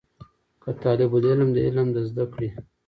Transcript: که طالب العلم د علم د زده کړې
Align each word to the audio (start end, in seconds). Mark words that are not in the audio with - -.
که 0.61 0.69
طالب 0.83 1.11
العلم 1.17 1.49
د 1.53 1.57
علم 1.65 1.87
د 1.95 1.97
زده 2.09 2.25
کړې 2.33 2.49